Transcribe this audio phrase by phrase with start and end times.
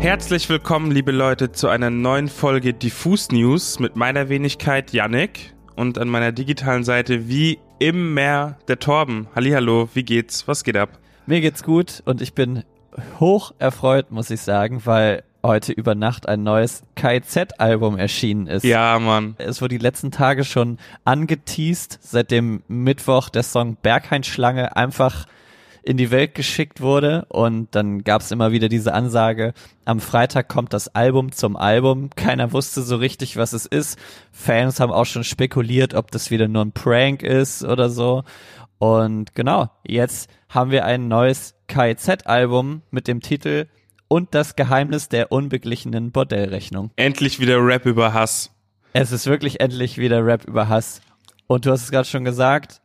[0.00, 5.98] Herzlich willkommen, liebe Leute, zu einer neuen Folge Diffus News mit meiner Wenigkeit Yannick und
[5.98, 9.28] an meiner digitalen Seite wie immer der Torben.
[9.34, 10.48] Hallihallo, wie geht's?
[10.48, 10.98] Was geht ab?
[11.26, 12.64] Mir geht's gut und ich bin
[13.20, 18.64] hoch erfreut, muss ich sagen, weil heute über Nacht ein neues KZ-Album erschienen ist.
[18.64, 19.34] Ja, Mann.
[19.36, 25.26] Es wurde die letzten Tage schon angeteased, seit dem Mittwoch der Song Berghain-Schlange einfach
[25.82, 29.54] in die Welt geschickt wurde und dann gab es immer wieder diese Ansage,
[29.84, 32.10] am Freitag kommt das Album zum Album.
[32.16, 33.98] Keiner wusste so richtig, was es ist.
[34.30, 38.24] Fans haben auch schon spekuliert, ob das wieder nur ein Prank ist oder so.
[38.78, 43.66] Und genau, jetzt haben wir ein neues KIZ-Album mit dem Titel
[44.08, 46.90] Und das Geheimnis der unbeglichenen Bordellrechnung.
[46.96, 48.50] Endlich wieder Rap über Hass.
[48.92, 51.00] Es ist wirklich endlich wieder Rap über Hass.
[51.46, 52.79] Und du hast es gerade schon gesagt,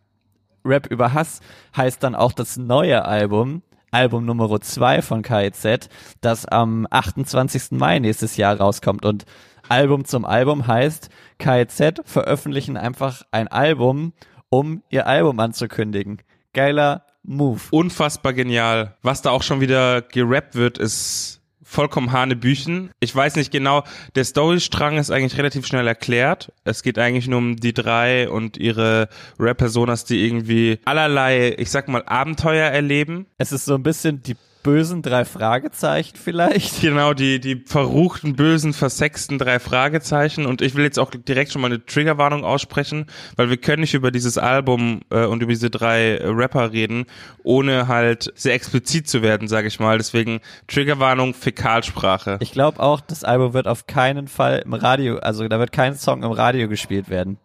[0.66, 1.40] Rap über Hass
[1.78, 3.62] heißt dann auch das neue Album,
[3.92, 5.90] Album Nummer 2 von KIZ,
[6.22, 7.72] das am 28.
[7.72, 9.06] Mai nächstes Jahr rauskommt.
[9.06, 9.26] Und
[9.70, 14.14] Album zum Album heißt, KIZ veröffentlichen einfach ein Album,
[14.50, 16.22] um ihr Album anzukündigen.
[16.54, 17.62] Geiler Move.
[17.72, 18.96] Unfassbar genial.
[19.02, 22.92] Was da auch schon wieder gerappt wird, ist vollkommen Hanebüchen.
[23.00, 23.84] Ich weiß nicht genau,
[24.16, 26.54] der Storystrang ist eigentlich relativ schnell erklärt.
[26.64, 31.88] Es geht eigentlich nur um die drei und ihre Rap-Personas, die irgendwie allerlei, ich sag
[31.90, 33.26] mal, Abenteuer erleben.
[33.38, 36.82] Es ist so ein bisschen die bösen drei Fragezeichen vielleicht.
[36.82, 40.48] Genau, die, die verruchten, bösen, versexten drei Fragezeichen.
[40.48, 43.06] Und ich will jetzt auch direkt schon mal eine Triggerwarnung aussprechen,
[43.36, 47.06] weil wir können nicht über dieses Album äh, und über diese drei äh, Rapper reden,
[47.44, 50.00] ohne halt sehr explizit zu werden, sage ich mal.
[50.00, 52.38] Deswegen Triggerwarnung, Fäkalsprache.
[52.42, 55.94] Ich glaube auch, das Album wird auf keinen Fall im Radio, also da wird kein
[55.94, 57.38] Song im Radio gespielt werden.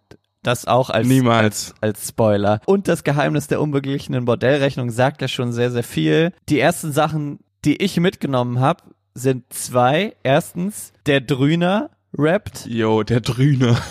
[0.43, 1.75] Das auch als, Niemals.
[1.81, 2.61] als, als Spoiler.
[2.67, 6.33] Und das Geheimnis der unbeglichenen Bordellrechnung sagt ja schon sehr, sehr viel.
[6.49, 8.83] Die ersten Sachen, die ich mitgenommen habe,
[9.15, 10.17] sind zwei.
[10.23, 12.67] Erstens, der Drüner rappt.
[12.67, 13.77] Jo, der Drüner.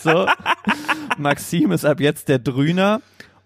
[0.00, 0.26] So.
[1.18, 3.00] Maxim ist ab jetzt der Drüner.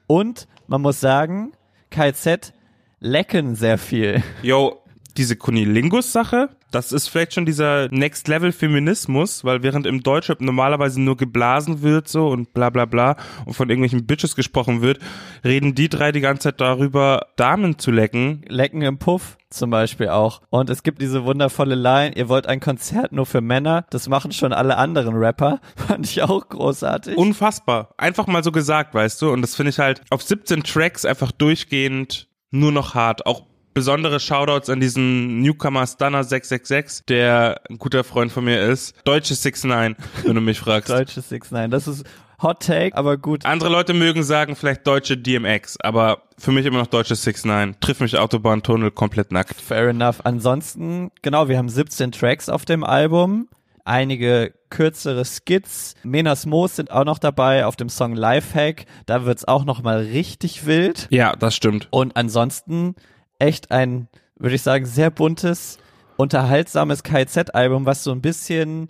[0.07, 1.53] Und man muss sagen,
[1.91, 2.53] KZ
[3.01, 4.23] lecken sehr viel.
[4.43, 4.81] Jo,
[5.19, 11.83] diese Kunilingus-Sache, das ist vielleicht schon dieser Next-Level-Feminismus, weil während im Deutschrap normalerweise nur geblasen
[11.83, 15.01] wird so und bla bla bla und von irgendwelchen Bitches gesprochen wird,
[15.45, 18.43] reden die drei die ganze Zeit darüber, Damen zu lecken.
[18.49, 20.43] Lecken im Puff zum Beispiel auch.
[20.51, 24.31] Und es gibt diese wundervolle Line, ihr wollt ein Konzert nur für Männer, das machen
[24.31, 25.61] schon alle anderen Rapper.
[25.77, 27.17] Fand ich auch großartig.
[27.17, 27.95] Unfassbar.
[27.97, 29.33] Einfach mal so gesagt, weißt du?
[29.33, 33.27] Und das finde ich halt auf 17 Tracks einfach durchgehend nur noch hart.
[33.27, 33.48] Auch
[33.79, 38.93] besondere Shoutouts an diesen Newcomer Stunner 666, der ein guter Freund von mir ist.
[39.05, 40.89] Deutsche 69, wenn du mich fragst.
[40.91, 42.05] Deutsche 6 9 Das ist
[42.43, 43.47] Hot Take, aber gut.
[43.47, 47.77] Andere Leute mögen sagen vielleicht deutsche DMX, aber für mich immer noch deutsche 69.
[47.81, 49.61] Triff mich Autobahntunnel komplett nackt.
[49.61, 50.23] Fair enough.
[50.25, 53.47] Ansonsten, genau, wir haben 17 Tracks auf dem Album.
[53.85, 55.95] Einige kürzere Skits.
[56.03, 58.87] Menas Moos sind auch noch dabei auf dem Song Lifehack.
[59.07, 61.07] Da wird's auch noch mal richtig wild.
[61.11, 61.87] Ja, das stimmt.
[61.91, 62.97] Und ansonsten
[63.39, 65.79] echt ein, würde ich sagen, sehr buntes,
[66.17, 68.89] unterhaltsames KZ-Album, was so ein bisschen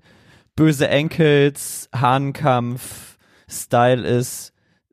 [0.57, 4.53] böse Enkels, Hahnkampf, Style ist.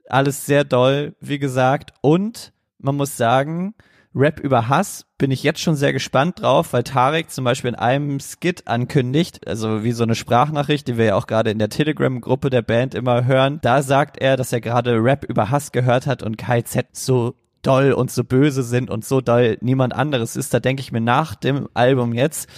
[0.10, 1.94] Alles sehr doll, wie gesagt.
[2.02, 3.74] Und man muss sagen,
[4.14, 7.76] Rap über Hass bin ich jetzt schon sehr gespannt drauf, weil Tarek zum Beispiel in
[7.76, 11.70] einem Skit ankündigt, also wie so eine Sprachnachricht, die wir ja auch gerade in der
[11.70, 13.60] Telegram-Gruppe der Band immer hören.
[13.62, 17.94] Da sagt er, dass er gerade Rap über Hass gehört hat und KZ so doll
[17.94, 20.54] und so böse sind und so doll niemand anderes ist.
[20.54, 22.50] Da denke ich mir nach dem Album jetzt,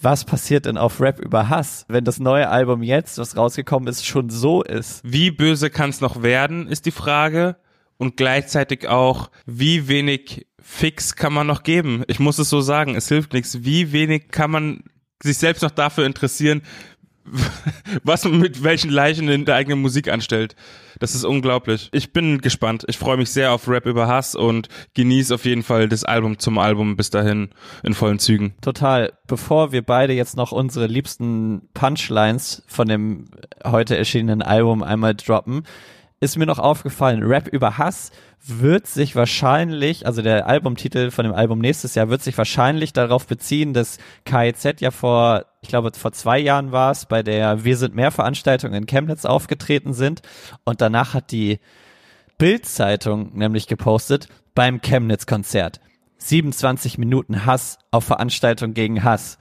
[0.00, 4.06] was passiert denn auf Rap über Hass, wenn das neue Album jetzt, was rausgekommen ist,
[4.06, 5.00] schon so ist?
[5.04, 7.56] Wie böse kann es noch werden, ist die Frage.
[7.96, 12.04] Und gleichzeitig auch, wie wenig Fix kann man noch geben?
[12.06, 13.64] Ich muss es so sagen, es hilft nichts.
[13.64, 14.84] Wie wenig kann man
[15.20, 16.62] sich selbst noch dafür interessieren,
[18.02, 20.56] was man mit welchen Leichen in der eigenen Musik anstellt.
[20.98, 21.88] Das ist unglaublich.
[21.92, 22.84] Ich bin gespannt.
[22.88, 26.38] Ich freue mich sehr auf Rap über Hass und genieße auf jeden Fall das Album
[26.38, 27.50] zum Album bis dahin
[27.82, 28.54] in vollen Zügen.
[28.60, 29.12] Total.
[29.26, 33.26] Bevor wir beide jetzt noch unsere liebsten Punchlines von dem
[33.64, 35.62] heute erschienenen Album einmal droppen,
[36.20, 38.10] ist mir noch aufgefallen, Rap über Hass
[38.44, 43.26] wird sich wahrscheinlich, also der Albumtitel von dem Album nächstes Jahr wird sich wahrscheinlich darauf
[43.26, 47.76] beziehen, dass KIZ ja vor, ich glaube vor zwei Jahren war es, bei der Wir
[47.76, 50.22] sind mehr Veranstaltung in Chemnitz aufgetreten sind
[50.64, 51.60] und danach hat die
[52.36, 55.80] Bild-Zeitung nämlich gepostet beim Chemnitz-Konzert.
[56.18, 59.38] 27 Minuten Hass auf Veranstaltung gegen Hass.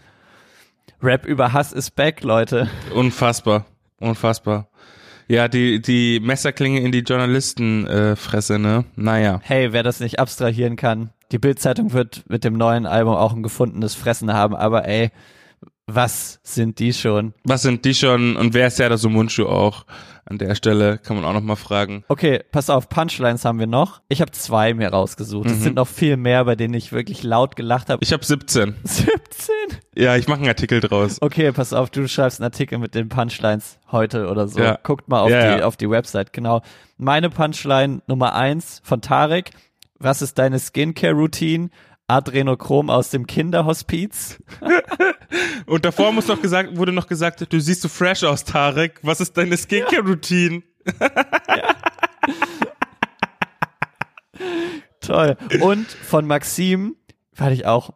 [1.01, 2.69] Rap über Hass ist back, Leute.
[2.93, 3.65] Unfassbar.
[3.99, 4.67] Unfassbar.
[5.27, 8.85] Ja, die, die Messerklinge in die Journalistenfresse, äh, ne?
[8.95, 9.39] Naja.
[9.43, 13.43] Hey, wer das nicht abstrahieren kann, die Bildzeitung wird mit dem neuen Album auch ein
[13.43, 15.11] gefundenes Fressen haben, aber ey,
[15.87, 17.33] was sind die schon?
[17.45, 19.85] Was sind die schon und wer ist Serdar Sumunchu auch?
[20.29, 22.03] An der Stelle kann man auch noch mal fragen.
[22.09, 24.01] Okay, pass auf, Punchlines haben wir noch.
[24.09, 25.45] Ich habe zwei mir rausgesucht.
[25.49, 25.61] Es Mhm.
[25.61, 28.03] sind noch viel mehr, bei denen ich wirklich laut gelacht habe.
[28.03, 28.75] Ich habe 17.
[28.83, 29.53] 17?
[29.95, 31.21] Ja, ich mache einen Artikel draus.
[31.21, 34.59] Okay, pass auf, du schreibst einen Artikel mit den Punchlines heute oder so.
[34.59, 34.77] Ja.
[34.83, 35.65] Guckt mal auf, Ja, die, ja.
[35.65, 36.61] auf die Website, genau.
[36.97, 39.51] Meine Punchline Nummer eins von Tarek.
[39.97, 41.69] Was ist deine Skincare-Routine?
[42.09, 44.43] Adrenochrom aus dem Kinderhospiz.
[45.65, 48.99] Und davor muss noch gesagt, wurde noch gesagt, du siehst so fresh aus, Tarek.
[49.03, 50.63] Was ist deine Skincare-Routine?
[55.01, 55.37] Toll.
[55.61, 56.95] Und von Maxim,
[57.33, 57.91] fand ich auch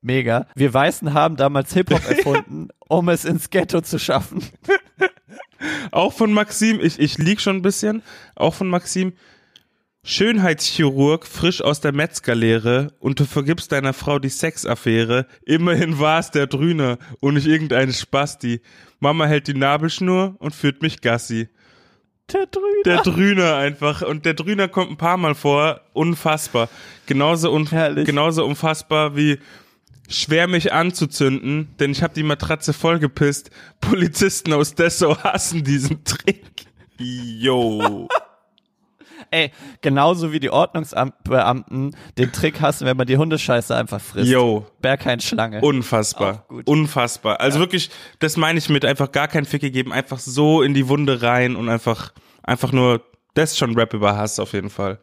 [0.00, 0.46] mega.
[0.54, 4.42] Wir Weißen haben damals Hip-Hop erfunden, um es ins Ghetto zu schaffen.
[5.90, 8.02] Auch von Maxim, ich, ich lieg schon ein bisschen,
[8.34, 9.14] auch von Maxim.
[10.08, 15.26] Schönheitschirurg, frisch aus der Metzgerlehre und du vergibst deiner Frau die Sexaffäre.
[15.44, 18.60] Immerhin war es der Drüner und nicht irgendeine Spasti.
[19.00, 21.48] Mama hält die Nabelschnur und führt mich Gassi.
[22.32, 22.82] Der Drüner.
[22.84, 24.02] Der Drüner einfach.
[24.02, 25.80] Und der Drüner kommt ein paar Mal vor.
[25.92, 26.68] Unfassbar.
[27.06, 28.06] Genauso, un Herrlich.
[28.06, 29.40] genauso unfassbar wie
[30.08, 33.50] schwer mich anzuzünden, denn ich habe die Matratze vollgepisst.
[33.80, 36.44] Polizisten aus Dessau hassen diesen Trick.
[36.96, 38.06] Yo.
[39.30, 39.50] Ey,
[39.80, 44.30] genauso wie die Ordnungsbeamten den Trick hassen, wenn man die Hundescheiße einfach frisst.
[44.30, 44.66] Yo.
[44.80, 45.60] Bergheim Schlange.
[45.60, 46.46] Unfassbar.
[46.64, 47.40] Unfassbar.
[47.40, 50.88] Also wirklich, das meine ich mit einfach gar keinen Fick gegeben, einfach so in die
[50.88, 52.12] Wunde rein und einfach,
[52.42, 53.02] einfach nur,
[53.34, 54.98] das ist schon Rap über Hass auf jeden Fall.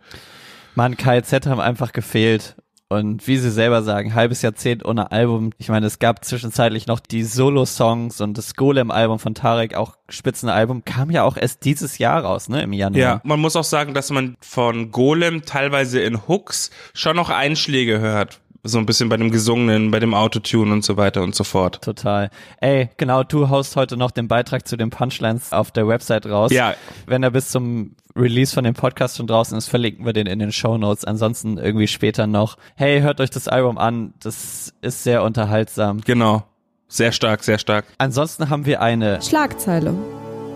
[0.75, 2.55] Mann, KZ haben einfach gefehlt.
[2.89, 5.51] Und wie sie selber sagen, halbes Jahrzehnt ohne Album.
[5.57, 10.85] Ich meine, es gab zwischenzeitlich noch die Solo-Songs und das Golem-Album von Tarek, auch Spitzenalbum,
[10.85, 12.99] kam ja auch erst dieses Jahr raus, ne, im Januar.
[12.99, 17.99] Ja, man muss auch sagen, dass man von Golem teilweise in Hooks schon noch Einschläge
[17.99, 18.41] hört.
[18.65, 21.81] So ein bisschen bei dem Gesungenen, bei dem Autotune und so weiter und so fort.
[21.83, 22.29] Total.
[22.61, 26.49] Ey, genau, du haust heute noch den Beitrag zu den Punchlines auf der Website raus.
[26.49, 26.73] Ja.
[27.05, 30.39] Wenn er bis zum Release von dem Podcast schon draußen ist, verlinken wir den in
[30.39, 31.03] den Show Notes.
[31.03, 32.55] Ansonsten irgendwie später noch.
[32.75, 34.13] Hey, hört euch das Album an.
[34.21, 35.99] Das ist sehr unterhaltsam.
[35.99, 36.43] Genau.
[36.87, 37.83] Sehr stark, sehr stark.
[37.97, 39.93] Ansonsten haben wir eine Schlagzeile.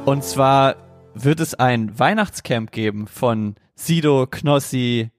[0.06, 0.78] Und zwar
[1.14, 5.10] wird es ein Weihnachtscamp geben von Sido, Knossi,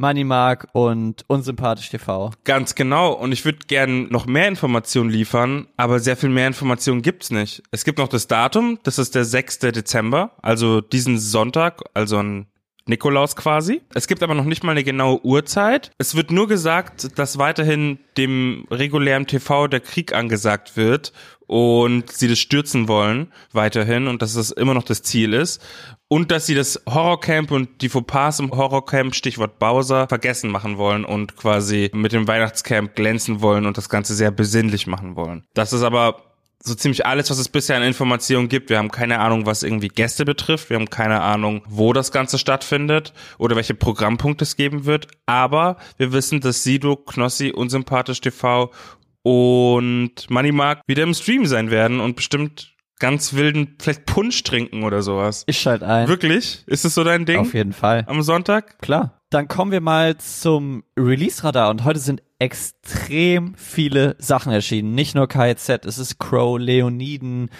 [0.00, 2.30] Moneymark und Unsympathisch TV.
[2.44, 3.12] Ganz genau.
[3.12, 7.62] Und ich würde gern noch mehr Informationen liefern, aber sehr viel mehr Informationen gibt's nicht.
[7.70, 9.58] Es gibt noch das Datum, das ist der 6.
[9.60, 12.46] Dezember, also diesen Sonntag, also ein
[12.86, 13.82] Nikolaus quasi.
[13.94, 15.92] Es gibt aber noch nicht mal eine genaue Uhrzeit.
[15.98, 21.12] Es wird nur gesagt, dass weiterhin dem regulären TV der Krieg angesagt wird
[21.50, 25.60] und sie das stürzen wollen weiterhin und dass das immer noch das Ziel ist
[26.06, 31.04] und dass sie das Horrorcamp und die Fauxpas im Horrorcamp, Stichwort Bowser, vergessen machen wollen
[31.04, 35.44] und quasi mit dem Weihnachtscamp glänzen wollen und das Ganze sehr besinnlich machen wollen.
[35.52, 36.22] Das ist aber
[36.62, 38.68] so ziemlich alles, was es bisher an Informationen gibt.
[38.70, 40.68] Wir haben keine Ahnung, was irgendwie Gäste betrifft.
[40.68, 45.08] Wir haben keine Ahnung, wo das Ganze stattfindet oder welche Programmpunkte es geben wird.
[45.26, 48.70] Aber wir wissen, dass Sido, Knossi, Unsympathisch TV
[49.22, 55.02] und Moneymark wieder im Stream sein werden und bestimmt ganz wilden, vielleicht Punsch trinken oder
[55.02, 55.44] sowas.
[55.46, 56.06] Ich schalte ein.
[56.06, 56.62] Wirklich?
[56.66, 57.38] Ist es so dein Ding?
[57.40, 58.04] Auf jeden Fall.
[58.06, 58.78] Am Sonntag?
[58.80, 59.20] Klar.
[59.30, 64.94] Dann kommen wir mal zum Release-Radar und heute sind extrem viele Sachen erschienen.
[64.94, 67.50] Nicht nur KZ, es ist Crow, Leoniden.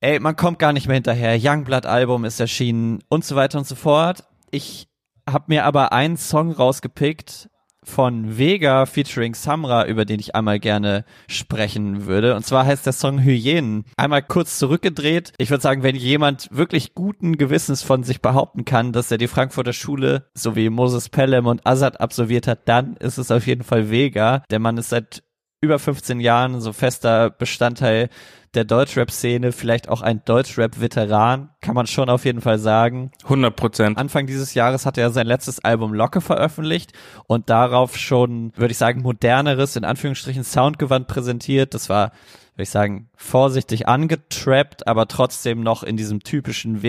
[0.00, 1.38] Ey, man kommt gar nicht mehr hinterher.
[1.40, 4.24] Youngblood-Album ist erschienen und so weiter und so fort.
[4.50, 4.88] Ich
[5.28, 7.48] habe mir aber einen Song rausgepickt
[7.86, 12.34] von Vega featuring Samra, über den ich einmal gerne sprechen würde.
[12.34, 13.84] Und zwar heißt der Song Hyänen.
[13.96, 15.32] Einmal kurz zurückgedreht.
[15.38, 19.28] Ich würde sagen, wenn jemand wirklich guten Gewissens von sich behaupten kann, dass er die
[19.28, 23.90] Frankfurter Schule sowie Moses Pelham und Azad absolviert hat, dann ist es auf jeden Fall
[23.90, 24.42] Vega.
[24.50, 25.22] Der Mann ist seit
[25.60, 28.08] über 15 Jahren so fester Bestandteil
[28.54, 33.10] der Deutschrap-Szene, vielleicht auch ein Deutschrap-Veteran, kann man schon auf jeden Fall sagen.
[33.24, 33.98] 100 Prozent.
[33.98, 36.92] Anfang dieses Jahres hat er sein letztes Album Locke veröffentlicht
[37.26, 41.74] und darauf schon, würde ich sagen, moderneres, in Anführungsstrichen Soundgewand präsentiert.
[41.74, 42.12] Das war,
[42.54, 46.82] würde ich sagen, vorsichtig angetrappt, aber trotzdem noch in diesem typischen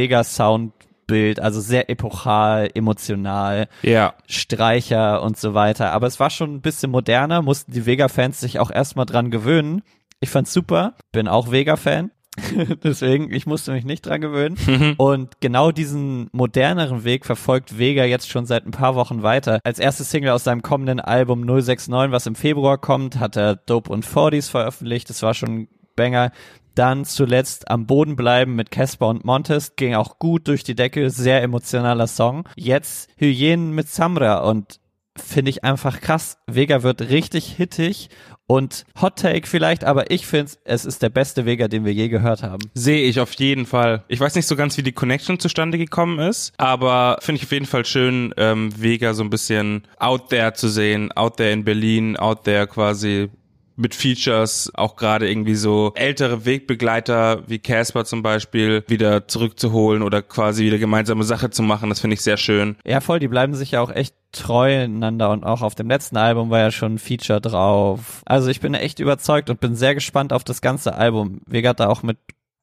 [1.07, 3.67] Vega-Soundbild, also sehr epochal, emotional.
[3.81, 4.13] Ja.
[4.27, 5.91] Streicher und so weiter.
[5.91, 9.81] Aber es war schon ein bisschen moderner, mussten die Vega-Fans sich auch erstmal dran gewöhnen.
[10.19, 12.11] Ich fand's super, bin auch Vega-Fan.
[12.83, 14.95] Deswegen, ich musste mich nicht dran gewöhnen.
[14.97, 19.59] Und genau diesen moderneren Weg verfolgt Vega jetzt schon seit ein paar Wochen weiter.
[19.63, 23.91] Als erste Single aus seinem kommenden Album 069, was im Februar kommt, hat er Dope
[23.91, 25.09] und 40s veröffentlicht.
[25.09, 26.31] Das war schon ein Banger.
[26.77, 29.75] Dann zuletzt am Boden bleiben mit Casper und Montes.
[29.77, 31.09] Ging auch gut durch die Decke.
[31.09, 32.47] Sehr emotionaler Song.
[32.55, 34.79] Jetzt Hyänen mit Samra und
[35.15, 36.37] finde ich einfach krass.
[36.45, 38.09] Vega wird richtig hittig
[38.45, 42.09] und Hot Take vielleicht, aber ich finde, es ist der beste Vega, den wir je
[42.09, 42.69] gehört haben.
[42.75, 44.03] Sehe ich auf jeden Fall.
[44.07, 47.51] Ich weiß nicht so ganz, wie die Connection zustande gekommen ist, aber finde ich auf
[47.51, 51.63] jeden Fall schön, ähm, Vega so ein bisschen out there zu sehen, out there in
[51.65, 53.31] Berlin, out there quasi
[53.77, 60.21] mit Features, auch gerade irgendwie so ältere Wegbegleiter wie Casper zum Beispiel wieder zurückzuholen oder
[60.21, 61.89] quasi wieder gemeinsame Sache zu machen.
[61.89, 62.75] Das finde ich sehr schön.
[62.83, 66.17] Ja, voll, die bleiben sich ja auch echt treu einander und auch auf dem letzten
[66.17, 68.21] Album war ja schon ein Feature drauf.
[68.25, 71.41] Also ich bin echt überzeugt und bin sehr gespannt auf das ganze Album.
[71.45, 72.17] Vega hat da auch mit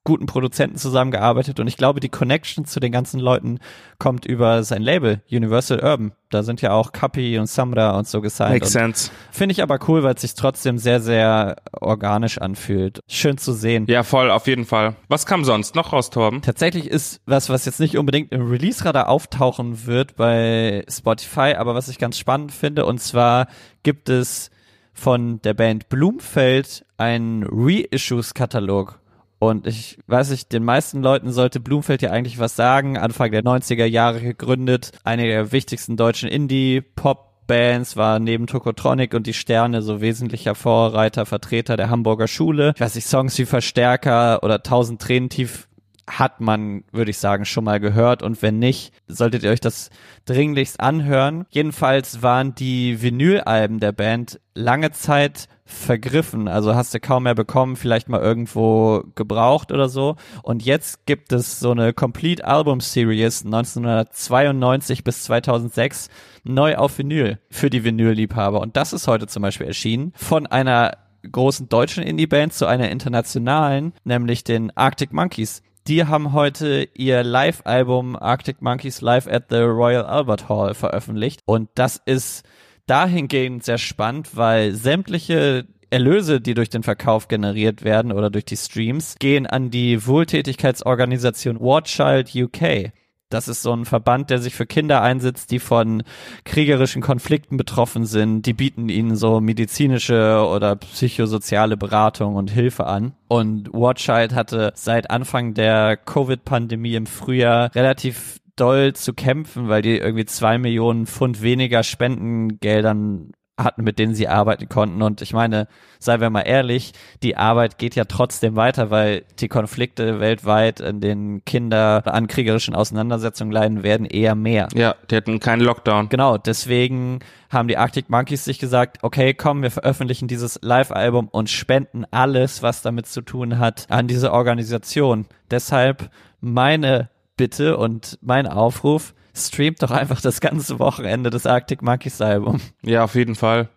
[0.05, 3.59] guten Produzenten zusammengearbeitet und ich glaube, die Connection zu den ganzen Leuten
[3.99, 6.13] kommt über sein Label Universal Urban.
[6.31, 8.61] Da sind ja auch Kapi und Samra und so gesigned.
[8.61, 9.11] Makes sense.
[9.31, 13.01] Finde ich aber cool, weil es sich trotzdem sehr, sehr organisch anfühlt.
[13.09, 13.87] Schön zu sehen.
[13.89, 14.95] Ja, voll, auf jeden Fall.
[15.09, 16.43] Was kam sonst noch raus, Torben?
[16.43, 21.89] Tatsächlich ist was, was jetzt nicht unbedingt im Release-Radar auftauchen wird bei Spotify, aber was
[21.89, 23.47] ich ganz spannend finde, und zwar
[23.83, 24.51] gibt es
[24.93, 29.01] von der Band Blumfeld einen Reissues-Katalog
[29.49, 32.99] und ich weiß nicht, den meisten Leuten sollte Blumfeld ja eigentlich was sagen.
[32.99, 34.93] Anfang der 90er Jahre gegründet.
[35.05, 41.27] Eine der wichtigsten deutschen Indie-Pop- Bands war neben Tokotronic und die Sterne so wesentlicher Vorreiter,
[41.27, 42.73] Vertreter der Hamburger Schule.
[42.75, 45.69] Ich weiß nicht, Songs wie Verstärker oder Tausend Tränen tief
[46.09, 48.23] hat man, würde ich sagen, schon mal gehört.
[48.23, 49.91] Und wenn nicht, solltet ihr euch das
[50.27, 51.47] dringlichst anhören.
[51.51, 56.47] Jedenfalls waren die Vinylalben der Band lange Zeit vergriffen.
[56.47, 60.17] Also hast du kaum mehr bekommen, vielleicht mal irgendwo gebraucht oder so.
[60.43, 66.11] Und jetzt gibt es so eine Complete Album Series 1992 bis 2006
[66.45, 68.61] neu auf Vinyl für die Vinylliebhaber.
[68.61, 70.99] Und das ist heute zum Beispiel erschienen von einer
[71.31, 75.63] großen deutschen Indie-Band zu einer internationalen, nämlich den Arctic Monkeys.
[75.87, 81.43] Die haben heute ihr Live-Album Arctic Monkeys Live at the Royal Albert Hall veröffentlicht.
[81.45, 82.43] Und das ist
[82.87, 88.57] dahingehend sehr spannend, weil sämtliche Erlöse, die durch den Verkauf generiert werden oder durch die
[88.57, 92.91] Streams, gehen an die Wohltätigkeitsorganisation War Child UK.
[93.31, 96.03] Das ist so ein Verband, der sich für Kinder einsetzt, die von
[96.45, 98.47] kriegerischen Konflikten betroffen sind.
[98.47, 103.15] Die bieten ihnen so medizinische oder psychosoziale Beratung und Hilfe an.
[103.29, 109.97] Und Watchild hatte seit Anfang der Covid-Pandemie im Frühjahr relativ doll zu kämpfen, weil die
[109.97, 115.03] irgendwie zwei Millionen Pfund weniger Spendengeldern hatten, mit denen sie arbeiten konnten.
[115.03, 115.69] Und ich meine,
[115.99, 116.93] seien wir mal ehrlich,
[117.23, 122.75] die Arbeit geht ja trotzdem weiter, weil die Konflikte weltweit, in denen Kinder an kriegerischen
[122.75, 124.69] Auseinandersetzungen leiden, werden eher mehr.
[124.75, 126.09] Ja, die hatten keinen Lockdown.
[126.09, 131.49] Genau, deswegen haben die Arctic Monkeys sich gesagt, okay, komm, wir veröffentlichen dieses Live-Album und
[131.49, 135.27] spenden alles, was damit zu tun hat, an diese Organisation.
[135.51, 142.21] Deshalb meine Bitte und mein Aufruf, streamt doch einfach das ganze Wochenende des Arctic Monkeys
[142.21, 142.61] Album.
[142.83, 143.69] Ja, auf jeden Fall.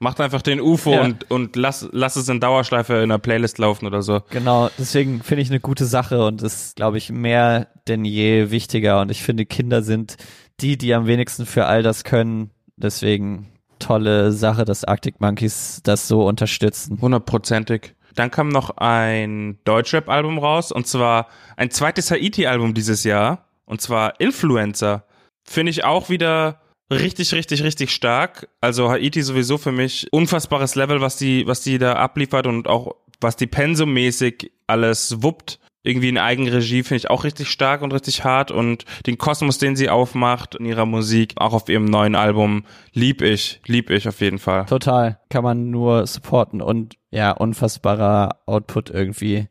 [0.00, 1.02] Macht einfach den UFO ja.
[1.02, 4.20] und, und lass, lass es in Dauerschleife in der Playlist laufen oder so.
[4.30, 9.00] Genau, deswegen finde ich eine gute Sache und ist, glaube ich, mehr denn je wichtiger.
[9.00, 10.16] Und ich finde, Kinder sind
[10.60, 12.50] die, die am wenigsten für all das können.
[12.76, 13.48] Deswegen
[13.80, 16.98] tolle Sache, dass Arctic Monkeys das so unterstützen.
[17.00, 17.94] Hundertprozentig.
[18.14, 24.18] Dann kam noch ein Deutschrap-Album raus und zwar ein zweites Haiti-Album dieses Jahr und zwar
[24.20, 25.04] Influencer.
[25.44, 26.60] Finde ich auch wieder
[26.90, 28.48] richtig, richtig, richtig stark.
[28.60, 32.96] Also Haiti sowieso für mich unfassbares Level, was die, was die da abliefert und auch
[33.20, 35.60] was die pensummäßig alles wuppt.
[35.82, 39.76] Irgendwie in Eigenregie finde ich auch richtig stark und richtig hart und den Kosmos, den
[39.76, 44.20] sie aufmacht in ihrer Musik, auch auf ihrem neuen Album, lieb ich, lieb ich auf
[44.20, 44.66] jeden Fall.
[44.66, 49.48] Total, kann man nur supporten und ja, unfassbarer Output irgendwie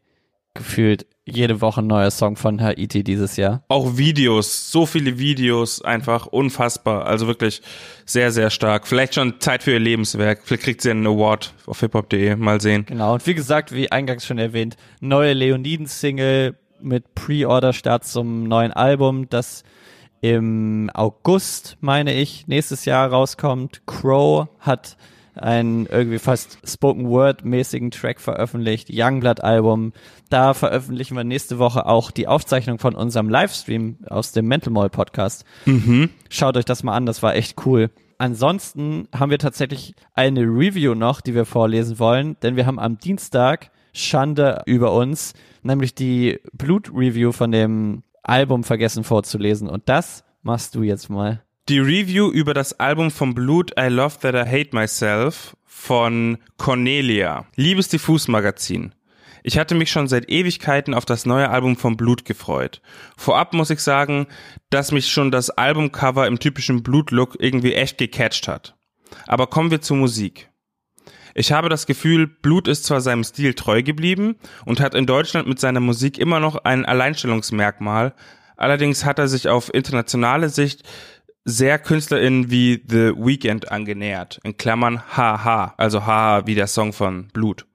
[0.58, 3.64] gefühlt jede Woche ein neuer Song von Haiti dieses Jahr.
[3.68, 7.06] Auch Videos, so viele Videos, einfach unfassbar.
[7.06, 7.62] Also wirklich
[8.06, 8.88] sehr, sehr stark.
[8.88, 10.42] Vielleicht schon Zeit für ihr Lebenswerk.
[10.44, 12.36] Vielleicht kriegt sie einen Award auf hiphop.de.
[12.36, 12.86] Mal sehen.
[12.86, 13.14] Genau.
[13.14, 19.64] Und wie gesagt, wie eingangs schon erwähnt, neue Leoniden-Single mit Pre-Order-Start zum neuen Album, das
[20.22, 23.82] im August, meine ich, nächstes Jahr rauskommt.
[23.86, 24.98] Crow hat
[25.38, 29.94] einen irgendwie fast Spoken Word mäßigen Track veröffentlicht, Youngblood Album.
[30.30, 34.90] Da veröffentlichen wir nächste Woche auch die Aufzeichnung von unserem Livestream aus dem Mental Mall
[34.90, 35.46] Podcast.
[35.66, 36.10] Mhm.
[36.30, 37.90] Schaut euch das mal an, das war echt cool.
[38.18, 42.98] Ansonsten haben wir tatsächlich eine Review noch, die wir vorlesen wollen, denn wir haben am
[42.98, 49.70] Dienstag Schande über uns, nämlich die Blut-Review von dem Album vergessen vorzulesen.
[49.70, 51.44] Und das machst du jetzt mal.
[51.70, 57.46] Die Review über das Album von Blut I Love That I Hate Myself von Cornelia.
[57.58, 58.96] Liebes Diffus Magazin.
[59.44, 62.82] Ich hatte mich schon seit Ewigkeiten auf das neue Album von Blut gefreut.
[63.18, 64.28] Vorab muss ich sagen,
[64.70, 68.78] dass mich schon das Albumcover im typischen Blut-Look irgendwie echt gecatcht hat.
[69.26, 70.50] Aber kommen wir zur Musik.
[71.36, 75.50] Ich habe das Gefühl, Blut ist zwar seinem Stil treu geblieben und hat in Deutschland
[75.50, 78.16] mit seiner Musik immer noch ein Alleinstellungsmerkmal,
[78.56, 80.84] allerdings hat er sich auf internationale Sicht
[81.50, 87.30] sehr KünstlerInnen wie The Weeknd angenähert, in Klammern Haha, also Haha wie der Song von
[87.30, 87.66] Blut.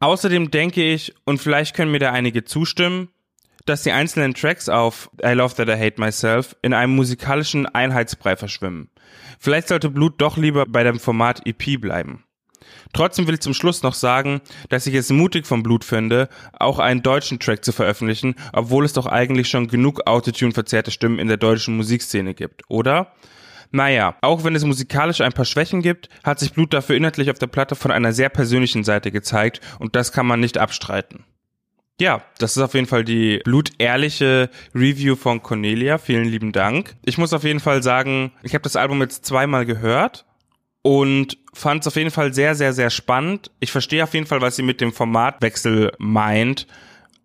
[0.00, 3.08] Außerdem denke ich, und vielleicht können mir da einige zustimmen,
[3.66, 8.34] dass die einzelnen Tracks auf I Love That I Hate Myself in einem musikalischen Einheitsbrei
[8.36, 8.88] verschwimmen.
[9.38, 12.24] Vielleicht sollte Blut doch lieber bei dem Format EP bleiben.
[12.96, 16.78] Trotzdem will ich zum Schluss noch sagen, dass ich es mutig vom Blut finde, auch
[16.78, 21.28] einen deutschen Track zu veröffentlichen, obwohl es doch eigentlich schon genug Autotune verzerrte Stimmen in
[21.28, 23.12] der deutschen Musikszene gibt, oder?
[23.70, 27.38] Naja, auch wenn es musikalisch ein paar Schwächen gibt, hat sich Blut dafür inhaltlich auf
[27.38, 31.24] der Platte von einer sehr persönlichen Seite gezeigt und das kann man nicht abstreiten.
[32.00, 35.98] Ja, das ist auf jeden Fall die blutehrliche Review von Cornelia.
[35.98, 36.96] Vielen lieben Dank.
[37.04, 40.24] Ich muss auf jeden Fall sagen, ich habe das Album jetzt zweimal gehört
[40.86, 43.50] und fand es auf jeden Fall sehr, sehr, sehr spannend.
[43.58, 46.68] Ich verstehe auf jeden Fall, was sie mit dem Formatwechsel meint.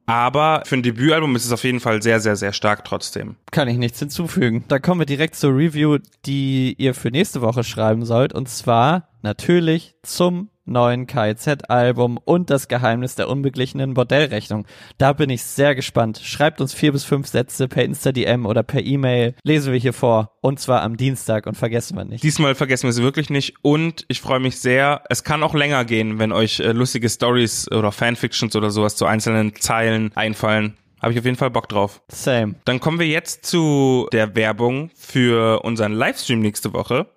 [0.07, 3.35] Aber für ein Debütalbum ist es auf jeden Fall sehr, sehr, sehr stark trotzdem.
[3.51, 4.63] Kann ich nichts hinzufügen.
[4.67, 8.33] Da kommen wir direkt zur Review, die ihr für nächste Woche schreiben sollt.
[8.33, 14.65] Und zwar natürlich zum neuen KIZ-Album und das Geheimnis der unbeglichenen Bordellrechnung.
[14.97, 16.21] Da bin ich sehr gespannt.
[16.23, 19.35] Schreibt uns vier bis fünf Sätze per Insta-DM oder per E-Mail.
[19.43, 20.31] Lesen wir hier vor.
[20.41, 22.23] Und zwar am Dienstag und vergessen wir nicht.
[22.23, 23.55] Diesmal vergessen wir es wirklich nicht.
[23.61, 25.03] Und ich freue mich sehr.
[25.09, 29.05] Es kann auch länger gehen, wenn euch äh, lustige Stories oder Fanfictions oder sowas zu
[29.05, 30.77] einzelnen Zeilen einfallen.
[31.01, 32.01] Habe ich auf jeden Fall Bock drauf.
[32.09, 32.55] Same.
[32.65, 37.07] Dann kommen wir jetzt zu der Werbung für unseren Livestream nächste Woche.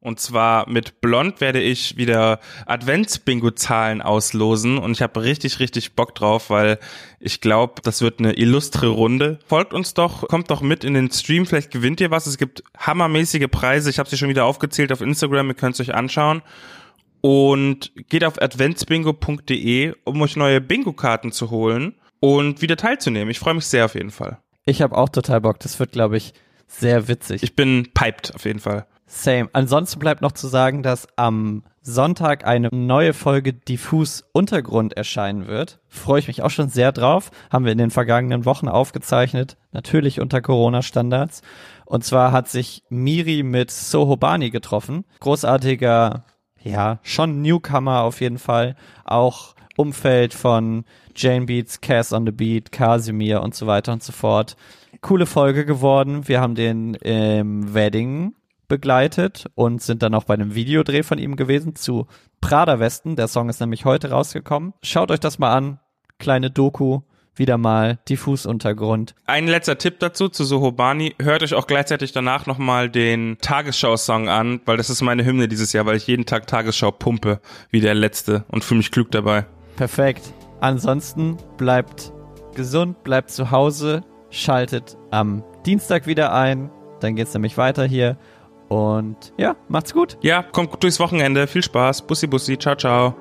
[0.00, 6.14] Und zwar mit Blond werde ich wieder Advents-Bingo-Zahlen auslosen und ich habe richtig, richtig Bock
[6.14, 6.78] drauf, weil
[7.18, 9.40] ich glaube, das wird eine illustre Runde.
[9.46, 12.28] Folgt uns doch, kommt doch mit in den Stream, vielleicht gewinnt ihr was.
[12.28, 15.80] Es gibt hammermäßige Preise, ich habe sie schon wieder aufgezählt auf Instagram, ihr könnt es
[15.80, 16.42] euch anschauen.
[17.20, 23.30] Und geht auf adventsbingo.de, um euch neue Bingo-Karten zu holen und wieder teilzunehmen.
[23.30, 24.38] Ich freue mich sehr auf jeden Fall.
[24.64, 26.34] Ich habe auch total Bock, das wird, glaube ich,
[26.68, 27.42] sehr witzig.
[27.42, 28.86] Ich bin piped auf jeden Fall.
[29.10, 29.48] Same.
[29.54, 35.80] Ansonsten bleibt noch zu sagen, dass am Sonntag eine neue Folge Diffus Untergrund erscheinen wird.
[35.88, 37.30] Freue ich mich auch schon sehr drauf.
[37.50, 39.56] Haben wir in den vergangenen Wochen aufgezeichnet.
[39.72, 41.40] Natürlich unter Corona-Standards.
[41.86, 45.06] Und zwar hat sich Miri mit Sohobani getroffen.
[45.20, 46.24] Großartiger,
[46.62, 48.76] ja, schon Newcomer auf jeden Fall.
[49.04, 50.84] Auch Umfeld von
[51.16, 54.56] Jane Beats, Cass on the Beat, Casimir und so weiter und so fort.
[55.00, 56.28] Coole Folge geworden.
[56.28, 58.34] Wir haben den im Wedding
[58.68, 62.06] begleitet und sind dann auch bei einem Videodreh von ihm gewesen zu
[62.40, 63.16] Prada Westen.
[63.16, 64.74] Der Song ist nämlich heute rausgekommen.
[64.82, 65.80] Schaut euch das mal an.
[66.18, 67.00] Kleine Doku.
[67.34, 69.14] Wieder mal diffus Untergrund.
[69.26, 71.14] Ein letzter Tipp dazu zu Sohobani.
[71.22, 75.72] Hört euch auch gleichzeitig danach nochmal den Tagesschau-Song an, weil das ist meine Hymne dieses
[75.72, 79.46] Jahr, weil ich jeden Tag Tagesschau pumpe, wie der letzte und fühle mich klug dabei.
[79.76, 80.32] Perfekt.
[80.60, 82.12] Ansonsten bleibt
[82.56, 86.70] gesund, bleibt zu Hause, schaltet am Dienstag wieder ein.
[86.98, 88.18] Dann geht's nämlich weiter hier.
[88.68, 90.18] Und ja, macht's gut.
[90.20, 91.46] Ja, kommt gut durchs Wochenende.
[91.46, 92.02] Viel Spaß.
[92.02, 92.58] Bussi, bussi.
[92.58, 93.14] Ciao, ciao.